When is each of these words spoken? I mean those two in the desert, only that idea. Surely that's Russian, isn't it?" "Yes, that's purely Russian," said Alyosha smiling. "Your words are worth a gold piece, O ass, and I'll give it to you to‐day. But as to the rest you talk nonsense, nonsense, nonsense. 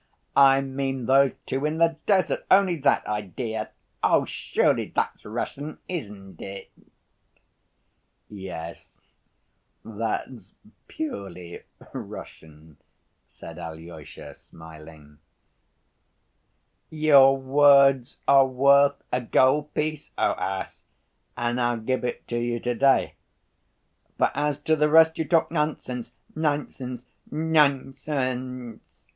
I 0.35 0.61
mean 0.61 1.05
those 1.05 1.33
two 1.45 1.63
in 1.63 1.77
the 1.77 1.95
desert, 2.07 2.43
only 2.49 2.75
that 2.77 3.05
idea. 3.05 3.69
Surely 4.25 4.87
that's 4.95 5.23
Russian, 5.23 5.77
isn't 5.87 6.41
it?" 6.41 6.71
"Yes, 8.27 8.99
that's 9.85 10.55
purely 10.87 11.61
Russian," 11.93 12.77
said 13.27 13.59
Alyosha 13.59 14.33
smiling. 14.33 15.19
"Your 16.89 17.37
words 17.37 18.17
are 18.27 18.47
worth 18.47 18.99
a 19.11 19.21
gold 19.21 19.71
piece, 19.75 20.13
O 20.17 20.31
ass, 20.31 20.83
and 21.37 21.61
I'll 21.61 21.77
give 21.79 22.03
it 22.03 22.27
to 22.29 22.39
you 22.39 22.59
to‐day. 22.59 23.11
But 24.17 24.31
as 24.33 24.57
to 24.61 24.75
the 24.75 24.89
rest 24.89 25.19
you 25.19 25.25
talk 25.25 25.51
nonsense, 25.51 26.11
nonsense, 26.35 27.05
nonsense. 27.29 29.09